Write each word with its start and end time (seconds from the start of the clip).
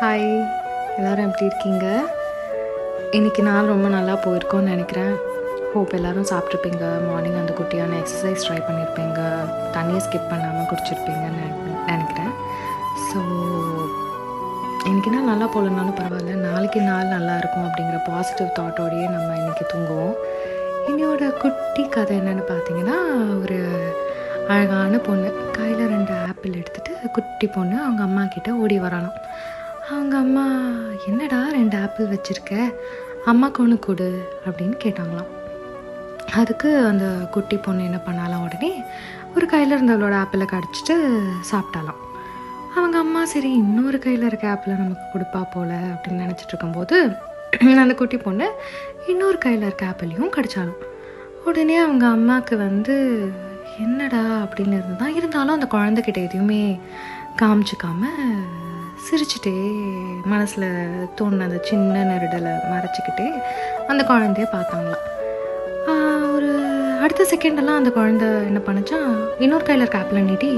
Hi 0.00 0.24
எல்லோரும் 0.96 1.26
எப்படி 1.26 1.46
இருக்கீங்க? 1.48 1.84
இன்னைக்கு 3.16 3.42
நாள் 3.46 3.70
ரொம்ப 3.72 3.86
நல்லா 3.94 4.14
போயிருக்கோன்னு 4.24 4.72
நினைக்கிறேன். 4.72 5.14
ஹோப் 5.72 5.94
எல்லாரும் 5.98 6.26
சாப்பிட்ருப்பீங்க 6.30 6.84
மார்னிங் 7.06 7.38
அந்த 7.42 7.52
குட்டியான 7.58 7.96
எக்ஸசைஸ் 8.00 8.44
ட்ரை 8.46 8.58
பண்ணியிருப்பீங்க 8.66 9.20
தண்ணியை 9.76 10.00
ஸ்கிப் 10.06 10.28
பண்ணாமல் 10.32 10.68
குடிச்சிருப்பீங்கன்னு 10.70 11.46
நினைக்கிறேன். 11.90 12.32
ஸோ 13.06 13.20
இன்றைக்கி 14.88 15.12
நாள் 15.14 15.30
நல்லா 15.32 15.48
போகலனாலும் 15.54 15.98
பரவாயில்ல. 16.00 16.34
நாளைக்கு 16.48 16.82
நாள் 16.90 17.14
நல்லா 17.16 17.36
இருக்கும் 17.42 17.66
அப்படிங்கிற 17.68 18.00
பாசிட்டிவ் 18.10 18.56
தாட்டோடையே 18.58 19.08
நம்ம 19.16 19.30
இன்றைக்கி 19.42 19.66
தூங்குவோம். 19.72 20.16
என்னோட 20.90 21.30
குட்டி 21.44 21.84
கதை 21.96 22.18
என்னென்னு 22.20 22.46
பார்த்தீங்கன்னா 22.52 22.98
ஒரு 23.42 23.58
அழகான 24.54 24.98
பொண்ணு. 25.06 25.28
கையில் 25.56 25.90
ரெண்டு 25.94 26.12
ஆப்பிள் 26.28 26.58
எடுத்துகிட்டு 26.60 26.92
குட்டி 27.16 27.46
பொண்ணு 27.54 27.76
அவங்க 27.84 28.02
அம்மா 28.08 28.22
கிட்டே 28.34 28.52
ஓடி 28.62 28.76
வரலாம் 28.84 29.16
அவங்க 29.90 30.16
அம்மா. 30.16 30.44
என்னடா 31.06 31.48
ரெண்டு 31.48 31.76
ஆப்பிள் 31.78 32.06
வச்சுருக்க? 32.06 32.52
அம்மாக்கு 33.26 33.58
ஒன்று 33.58 33.78
கொடு 33.78 34.08
அப்படின்னு 34.46 34.76
கேட்டாங்களாம். 34.84 35.30
அதுக்கு 36.32 36.86
அந்த 36.86 37.04
குட்டி 37.30 37.56
பொண்ணு 37.56 37.84
என்ன 37.84 37.98
பண்ணாலாம் 38.06 38.44
உடனே 38.44 38.82
ஒரு 39.36 39.46
கையில் 39.46 39.74
இருந்தவளோட 39.76 40.14
ஆப்பிளை 40.14 40.46
கடிச்சிட்டு 40.50 40.94
சாப்பிட்டாலாம் 41.52 42.00
அவங்க 42.74 42.98
அம்மா 42.98 43.24
சரி 43.24 43.50
இன்னொரு 43.52 43.98
கையில் 43.98 44.22
இருக்க 44.22 44.48
ஆப்பிளை 44.48 44.78
நமக்கு 44.78 45.06
கொடுப்பா 45.12 45.42
போல 45.52 45.72
அப்படின்னு 45.72 46.22
நினச்சிட்டு 46.24 46.48
இருக்கும்போது 46.48 47.12
அந்த 47.78 47.94
குட்டி 47.94 48.16
பொண்ணு 48.16 48.48
இன்னொரு 49.06 49.38
கையில் 49.38 49.62
இருக்க 49.62 49.86
ஆப்பிளையும் 49.86 50.34
கடிச்சாலும் 50.36 50.80
உடனே 51.44 51.76
அவங்க 51.76 52.06
அம்மாவுக்கு 52.06 52.56
வந்து 52.56 52.96
என்னடா? 53.78 54.22
அப்படின்னு 54.42 54.76
இருந்தால் 54.80 55.14
இருந்தாலும் 55.14 55.60
அந்த 55.60 55.66
குழந்தைகிட்ட 55.70 56.20
எதையுமே 56.22 56.80
காமிச்சிக்காம 57.42 58.02
சிரிச்சுட்டே 59.08 59.54
மனசில் 60.32 60.68
தோணுன 61.18 61.46
அந்த 61.48 61.58
சின்ன 61.68 62.04
நெருடலை 62.10 62.54
மறைச்சிக்கிட்டே 62.72 63.26
அந்த 63.90 64.02
குழந்தைய 64.10 64.46
பார்த்தாங்களாம். 64.54 65.04
ஒரு 66.34 66.50
அடுத்த 67.04 67.26
செகண்டெல்லாம் 67.30 67.80
அந்த 67.80 67.90
குழந்த 67.90 68.26
என்ன 68.50 68.60
பண்ணுச்சா 68.66 68.98
இன்னொரு 69.44 69.64
கையில் 69.64 69.82
இருக்க 69.82 69.98
ஆப்பிளை 69.98 70.22
நீட்டி 70.22 70.50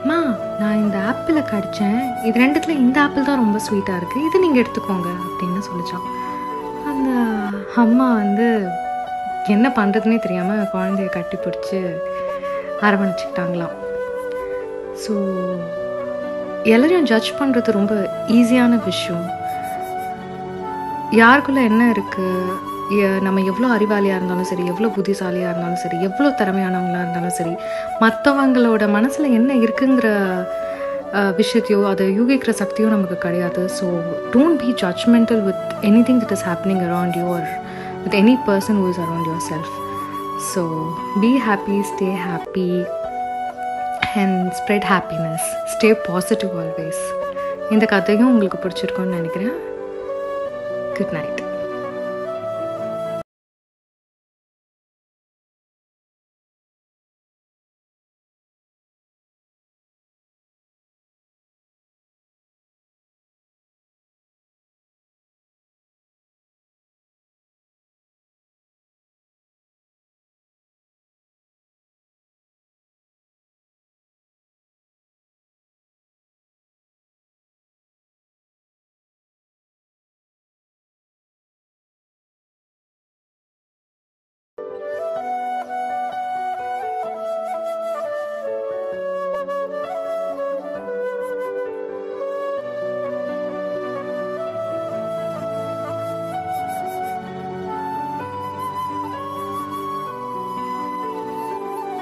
அம்மா 0.00 0.18
நான் 0.60 0.82
இந்த 0.82 0.96
ஆப்பிளை 1.10 1.42
கடித்தேன் 1.42 1.98
இது 2.28 2.36
ரெண்டுத்துல 2.44 2.76
இந்த 2.84 2.96
ஆப்பிள் 3.04 3.26
தான் 3.28 3.42
ரொம்ப 3.44 3.58
ஸ்வீட்டாக 3.66 4.00
இருக்குது 4.00 4.26
இது 4.28 4.44
நீங்கள் 4.44 4.62
எடுத்துக்கோங்க 4.62 5.08
அப்படின்னு 5.26 5.60
சொல்லிச்சான் 5.68 6.06
அந்த 6.90 7.10
அம்மா 7.84 8.06
வந்து 8.22 8.48
என்ன 9.48 9.66
பண்ணுறதுனே 9.78 10.18
தெரியாமல் 10.26 10.70
குழந்தைய 10.72 11.10
கட்டி 11.16 11.36
பிடிச்சி 11.36 11.78
அரவணைச்சிக்கிட்டாங்களாம். 12.86 13.76
ஸோ 15.02 15.12
எல்லாரையும் 16.74 17.08
ஜட்ஜ் 17.10 17.30
பண்ணுறது 17.40 17.78
ரொம்ப 17.78 17.94
ஈஸியான 18.38 18.72
விஷயம். 18.88 19.26
யாருக்குள்ள 21.20 21.60
என்ன 21.70 21.82
இருக்குது 21.94 23.18
நம்ம 23.26 23.42
எவ்வளோ 23.50 23.68
அறிவாளியாக 23.76 24.18
இருந்தாலும் 24.18 24.48
சரி 24.50 24.64
எவ்வளோ 24.72 24.88
புத்திசாலியாக 24.96 25.50
இருந்தாலும் 25.52 25.82
சரி 25.82 25.96
எவ்வளோ 26.08 26.28
திறமையானவங்களாக 26.40 27.04
இருந்தாலும் 27.04 27.36
சரி 27.38 27.54
மற்றவங்களோட 28.02 28.84
மனசில் 28.96 29.34
என்ன 29.38 29.50
இருக்குங்கிற 29.64 30.08
விஷயத்தையோ 31.40 31.80
அதை 31.92 32.04
யூகிக்கிற 32.18 32.52
சக்தியோ 32.62 32.88
நமக்கு 32.94 33.16
கிடையாது. 33.24 33.62
So 33.78 33.86
don't 34.34 34.60
be 34.62 34.70
judgemental 34.82 35.42
with 35.48 35.64
anything 36.08 36.20
that 36.22 36.34
is 36.36 36.46
happening 36.50 36.82
around 36.88 37.18
you 37.20 37.26
or 37.36 37.48
with 38.04 38.16
any 38.22 38.36
person 38.48 38.80
who 38.82 38.86
is 38.92 39.02
around 39.04 39.28
yourself 39.50 39.72
so 40.52 40.62
be 41.22 41.32
happy 41.48 41.78
stay 41.92 42.10
happy 42.28 42.68
and 44.16 44.52
spread 44.52 44.86
happiness 44.90 45.46
stay 45.72 45.98
positive 46.06 46.50
always 46.50 47.02
இந்த 47.70 47.86
கதையும் 47.86 48.30
உங்களுக்கு 48.30 48.68
பிடிச்சிருக்கோன்னு 48.68 49.16
நினைக்கிறேன். 49.18 49.52
Good 50.96 51.12
night 51.12 51.49